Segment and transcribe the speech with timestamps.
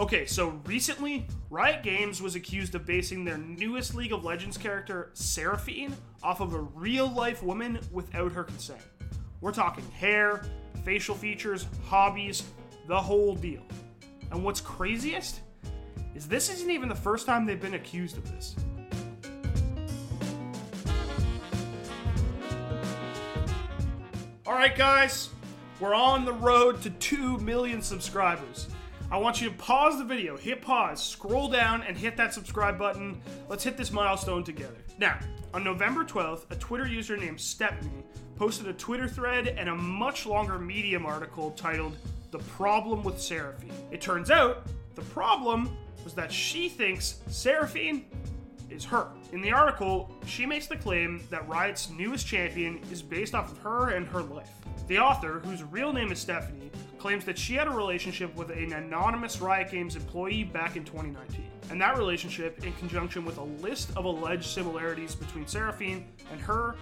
[0.00, 5.10] Okay, so recently, Riot Games was accused of basing their newest League of Legends character,
[5.12, 8.80] Seraphine, off of a real life woman without her consent.
[9.40, 10.44] We're talking hair,
[10.84, 12.44] facial features, hobbies,
[12.86, 13.62] the whole deal.
[14.30, 15.40] And what's craziest
[16.14, 18.54] is this isn't even the first time they've been accused of this.
[24.46, 25.30] All right, guys,
[25.80, 28.68] we're on the road to 2 million subscribers.
[29.10, 32.78] I want you to pause the video, hit pause, scroll down, and hit that subscribe
[32.78, 33.22] button.
[33.48, 34.76] Let's hit this milestone together.
[34.98, 35.18] Now,
[35.54, 38.04] on November 12th, a Twitter user named Stepney
[38.36, 41.96] posted a Twitter thread and a much longer Medium article titled
[42.32, 43.72] The Problem with Seraphine.
[43.90, 48.04] It turns out the problem was that she thinks Seraphine
[48.68, 49.08] is her.
[49.32, 53.58] In the article, she makes the claim that Riot's newest champion is based off of
[53.58, 54.50] her and her life.
[54.86, 58.72] The author, whose real name is Stephanie, claims that she had a relationship with an
[58.72, 61.44] anonymous Riot Games employee back in 2019.
[61.70, 66.76] And that relationship, in conjunction with a list of alleged similarities between Seraphine and her,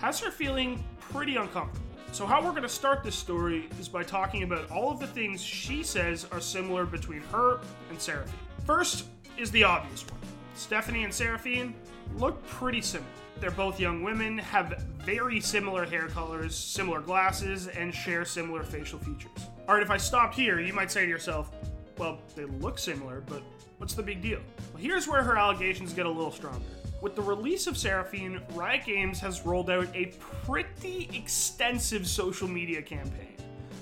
[0.00, 1.86] has her feeling pretty uncomfortable.
[2.12, 5.06] So, how we're going to start this story is by talking about all of the
[5.06, 8.34] things she says are similar between her and Seraphine.
[8.66, 9.06] First
[9.38, 10.20] is the obvious one
[10.54, 11.74] Stephanie and Seraphine
[12.16, 13.08] look pretty similar.
[13.40, 18.98] They're both young women, have very similar hair colors, similar glasses, and share similar facial
[18.98, 19.30] features.
[19.70, 21.52] Alright, if I stopped here, you might say to yourself,
[21.96, 23.40] well, they look similar, but
[23.78, 24.40] what's the big deal?
[24.74, 26.58] Well, here's where her allegations get a little stronger.
[27.00, 30.06] With the release of Seraphine, Riot Games has rolled out a
[30.44, 33.36] pretty extensive social media campaign,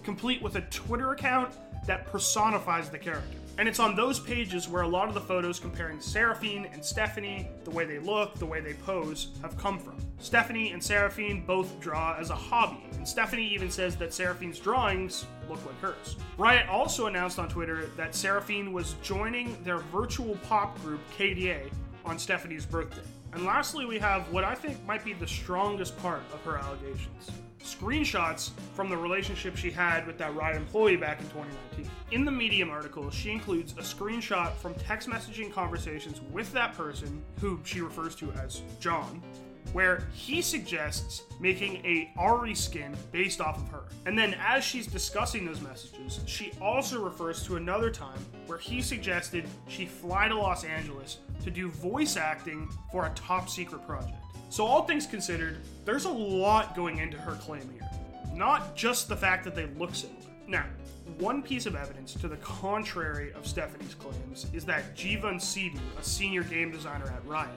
[0.05, 1.55] complete with a Twitter account
[1.87, 3.39] that personifies the character.
[3.57, 7.49] And it's on those pages where a lot of the photos comparing Seraphine and Stephanie,
[7.65, 9.97] the way they look, the way they pose, have come from.
[10.19, 15.27] Stephanie and Seraphine both draw as a hobby, and Stephanie even says that Seraphine's drawings
[15.49, 16.17] look like hers.
[16.37, 21.71] Riot also announced on Twitter that Seraphine was joining their virtual pop group KDA
[22.05, 23.03] on Stephanie's birthday.
[23.33, 27.31] And lastly, we have what I think might be the strongest part of her allegations
[27.69, 31.91] screenshots from the relationship she had with that Riot employee back in 2019.
[32.13, 37.23] In the Medium article, she includes a screenshot from text messaging conversations with that person,
[37.41, 39.23] who she refers to as John,
[39.73, 43.85] where he suggests making a Ahri skin based off of her.
[44.07, 48.81] And then as she's discussing those messages, she also refers to another time where he
[48.81, 54.17] suggested she fly to Los Angeles to do voice acting for a top secret project.
[54.51, 57.89] So, all things considered, there's a lot going into her claim here.
[58.35, 60.17] Not just the fact that they look similar.
[60.47, 60.65] Now,
[61.19, 66.03] one piece of evidence to the contrary of Stephanie's claims is that Jeevun Sidhu, a
[66.03, 67.51] senior game designer at Riot,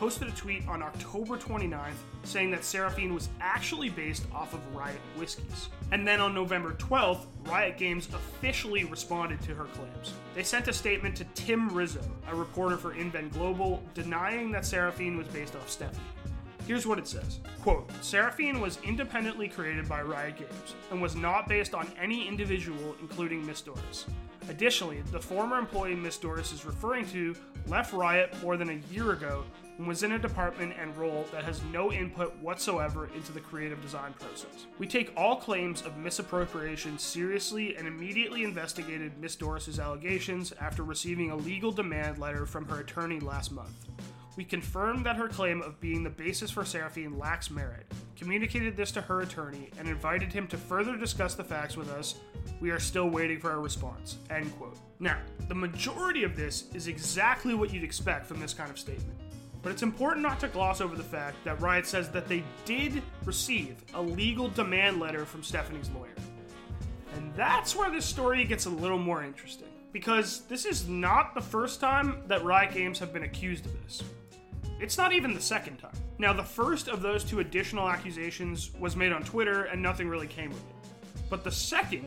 [0.00, 4.96] posted a tweet on October 29th saying that Seraphine was actually based off of Riot
[5.18, 5.68] whiskeys.
[5.92, 10.14] And then on November 12th, Riot Games officially responded to her claims.
[10.34, 15.18] They sent a statement to Tim Rizzo, a reporter for InVen Global, denying that Seraphine
[15.18, 16.00] was based off Stephanie.
[16.70, 21.48] Here's what it says Quote, Seraphine was independently created by Riot Games and was not
[21.48, 24.06] based on any individual, including Miss Doris.
[24.48, 27.34] Additionally, the former employee Miss Doris is referring to
[27.66, 29.42] left Riot more than a year ago
[29.78, 33.82] and was in a department and role that has no input whatsoever into the creative
[33.82, 34.68] design process.
[34.78, 41.32] We take all claims of misappropriation seriously and immediately investigated Miss Doris's allegations after receiving
[41.32, 43.88] a legal demand letter from her attorney last month.
[44.36, 47.84] We confirmed that her claim of being the basis for Seraphine lacks merit,
[48.16, 52.14] communicated this to her attorney, and invited him to further discuss the facts with us.
[52.60, 54.18] We are still waiting for a response.
[54.30, 54.78] End quote.
[55.00, 59.18] Now, the majority of this is exactly what you'd expect from this kind of statement.
[59.62, 63.02] But it's important not to gloss over the fact that Riot says that they did
[63.24, 66.14] receive a legal demand letter from Stephanie's lawyer.
[67.16, 69.69] And that's where this story gets a little more interesting.
[69.92, 74.02] Because this is not the first time that Riot Games have been accused of this.
[74.80, 75.96] It's not even the second time.
[76.18, 80.26] Now, the first of those two additional accusations was made on Twitter and nothing really
[80.26, 80.74] came of it.
[81.28, 82.06] But the second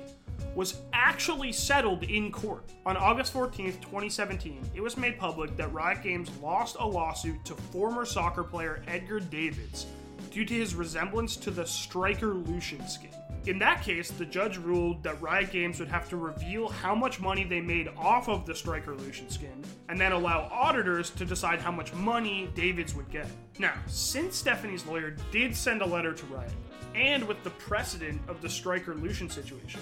[0.55, 2.63] was actually settled in court.
[2.85, 7.55] On August 14th, 2017, it was made public that Riot Games lost a lawsuit to
[7.55, 9.87] former soccer player Edgar Davids
[10.31, 13.09] due to his resemblance to the striker Lucian skin.
[13.45, 17.19] In that case, the judge ruled that Riot Games would have to reveal how much
[17.19, 21.59] money they made off of the Striker Lucian skin, and then allow auditors to decide
[21.59, 23.27] how much money Davids would get.
[23.59, 26.53] Now, since Stephanie's lawyer did send a letter to Riot,
[26.95, 29.81] and with the precedent of the Striker Lucian situation,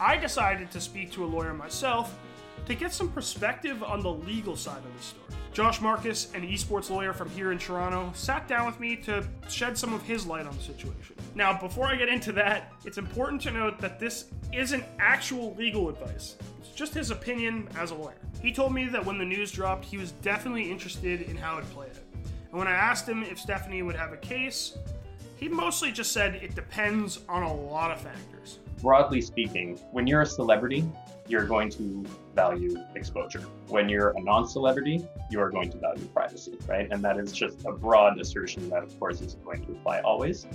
[0.00, 2.18] I decided to speak to a lawyer myself
[2.66, 5.26] to get some perspective on the legal side of the story.
[5.52, 9.76] Josh Marcus, an esports lawyer from here in Toronto, sat down with me to shed
[9.76, 11.14] some of his light on the situation.
[11.34, 15.90] Now, before I get into that, it's important to note that this isn't actual legal
[15.90, 16.36] advice.
[16.60, 18.16] It's just his opinion as a lawyer.
[18.40, 21.70] He told me that when the news dropped, he was definitely interested in how it
[21.70, 22.30] played out.
[22.50, 24.78] And when I asked him if Stephanie would have a case,
[25.36, 28.58] he mostly just said it depends on a lot of factors.
[28.80, 30.84] Broadly speaking, when you're a celebrity,
[31.32, 32.04] you're going to
[32.36, 33.40] value exposure.
[33.68, 36.86] When you're a non celebrity, you are going to value privacy, right?
[36.90, 40.46] And that is just a broad assertion that, of course, isn't going to apply always.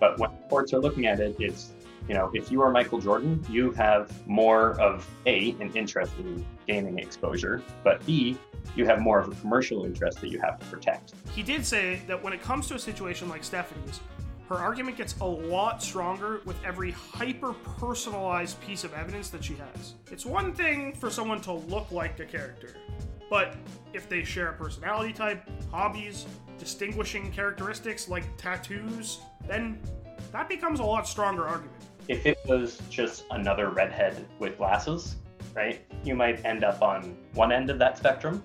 [0.00, 1.72] But when courts are looking at it, it's
[2.08, 6.44] you know, if you are Michael Jordan, you have more of A, an interest in
[6.66, 8.36] gaining exposure, but B,
[8.74, 11.14] you have more of a commercial interest that you have to protect.
[11.32, 14.00] He did say that when it comes to a situation like Stephanie's,
[14.52, 19.54] her argument gets a lot stronger with every hyper personalized piece of evidence that she
[19.54, 19.94] has.
[20.10, 22.76] It's one thing for someone to look like a character,
[23.30, 23.56] but
[23.94, 26.26] if they share a personality type, hobbies,
[26.58, 29.80] distinguishing characteristics like tattoos, then
[30.32, 31.82] that becomes a lot stronger argument.
[32.08, 35.16] If it was just another redhead with glasses,
[35.56, 38.44] right, you might end up on one end of that spectrum.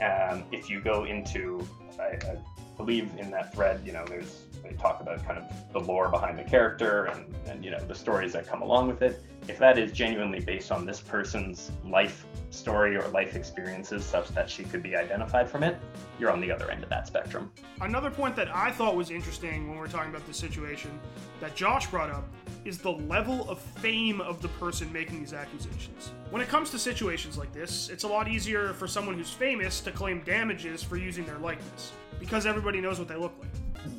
[0.00, 1.66] Um, if you go into,
[1.98, 2.36] I, I
[2.76, 6.38] believe in that thread, you know, there's they talk about kind of the lore behind
[6.38, 9.22] the character and, and you know the stories that come along with it.
[9.48, 14.50] If that is genuinely based on this person's life story or life experiences such that
[14.50, 15.78] she could be identified from it,
[16.18, 17.50] you're on the other end of that spectrum.
[17.80, 20.98] Another point that I thought was interesting when we are talking about this situation
[21.40, 22.28] that Josh brought up
[22.64, 26.12] is the level of fame of the person making these accusations.
[26.30, 29.80] When it comes to situations like this, it's a lot easier for someone who's famous
[29.80, 33.49] to claim damages for using their likeness because everybody knows what they look like.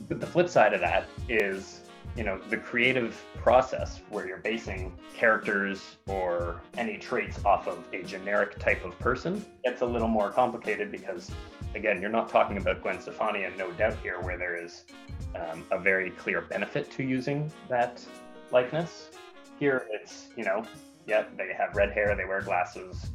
[0.08, 1.82] But the flip side of that is
[2.16, 8.04] you know the creative process where you're basing characters or any traits off of a
[8.04, 11.32] generic type of person gets a little more complicated because
[11.74, 14.84] again you're not talking about gwen stefani and no doubt here where there is
[15.36, 18.04] um, a very clear benefit to using that
[18.52, 19.12] likeness.
[19.60, 20.64] Here it's you know
[21.08, 23.12] yeah they have red hair they wear glasses.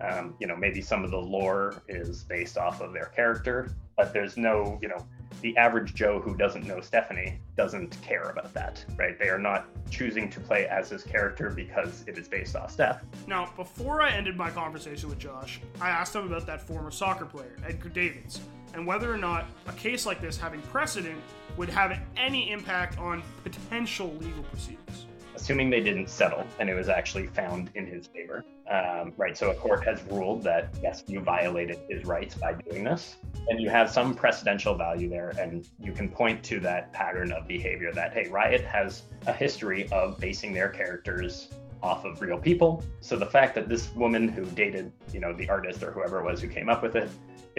[0.00, 4.14] Um, you know maybe some of the lore is based off of their character but
[4.14, 5.06] there's no you know
[5.40, 9.18] the average Joe who doesn't know Stephanie doesn't care about that, right?
[9.18, 13.02] They are not choosing to play as his character because it is based off Steph.
[13.26, 17.26] Now, before I ended my conversation with Josh, I asked him about that former soccer
[17.26, 18.40] player, Edgar Davids,
[18.74, 21.20] and whether or not a case like this having precedent
[21.56, 25.06] would have any impact on potential legal proceedings
[25.40, 28.44] assuming they didn't settle and it was actually found in his favor.
[28.70, 32.84] Um, right, so a court has ruled that yes, you violated his rights by doing
[32.84, 33.16] this,
[33.48, 37.48] and you have some precedential value there, and you can point to that pattern of
[37.48, 41.48] behavior that hey, Riot has a history of basing their characters
[41.82, 42.82] off of real people.
[43.00, 46.24] So the fact that this woman who dated, you know, the artist or whoever it
[46.24, 47.08] was who came up with it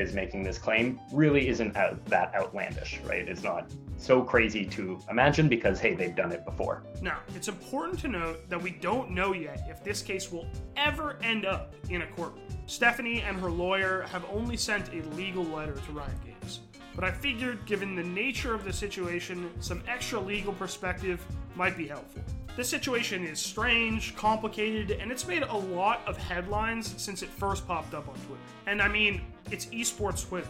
[0.01, 3.27] is making this claim really isn't out, that outlandish, right?
[3.27, 6.83] It's not so crazy to imagine because, hey, they've done it before.
[7.01, 11.17] Now, it's important to note that we don't know yet if this case will ever
[11.23, 12.45] end up in a courtroom.
[12.65, 16.61] Stephanie and her lawyer have only sent a legal letter to Riot Games.
[16.95, 21.25] But I figured, given the nature of the situation, some extra legal perspective
[21.55, 22.21] might be helpful.
[22.57, 27.65] This situation is strange, complicated, and it's made a lot of headlines since it first
[27.65, 28.41] popped up on Twitter.
[28.67, 29.21] And I mean,
[29.51, 30.49] it's esports Twitter.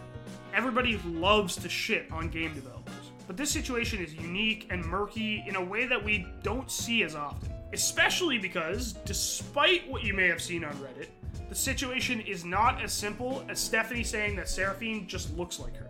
[0.51, 2.93] Everybody loves to shit on game developers.
[3.27, 7.13] But this situation is unique and murky in a way that we don't see as
[7.13, 7.53] often.
[7.71, 11.07] Especially because, despite what you may have seen on Reddit,
[11.49, 15.89] the situation is not as simple as Stephanie saying that Seraphine just looks like her.